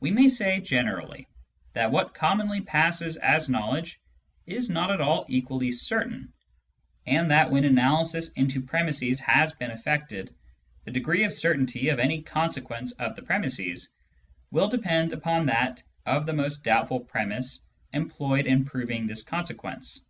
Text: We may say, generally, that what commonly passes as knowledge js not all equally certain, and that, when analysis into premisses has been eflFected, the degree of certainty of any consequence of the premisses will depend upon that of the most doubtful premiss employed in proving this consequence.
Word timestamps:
We 0.00 0.10
may 0.10 0.26
say, 0.26 0.58
generally, 0.60 1.28
that 1.74 1.92
what 1.92 2.14
commonly 2.14 2.60
passes 2.62 3.16
as 3.16 3.48
knowledge 3.48 4.00
js 4.48 4.68
not 4.68 5.00
all 5.00 5.24
equally 5.28 5.70
certain, 5.70 6.32
and 7.06 7.30
that, 7.30 7.52
when 7.52 7.62
analysis 7.62 8.32
into 8.32 8.60
premisses 8.62 9.20
has 9.20 9.52
been 9.52 9.70
eflFected, 9.70 10.34
the 10.82 10.90
degree 10.90 11.22
of 11.22 11.32
certainty 11.32 11.90
of 11.90 12.00
any 12.00 12.22
consequence 12.22 12.90
of 12.94 13.14
the 13.14 13.22
premisses 13.22 13.90
will 14.50 14.66
depend 14.66 15.12
upon 15.12 15.46
that 15.46 15.80
of 16.06 16.26
the 16.26 16.32
most 16.32 16.64
doubtful 16.64 16.98
premiss 16.98 17.60
employed 17.92 18.46
in 18.48 18.64
proving 18.64 19.06
this 19.06 19.22
consequence. 19.22 20.00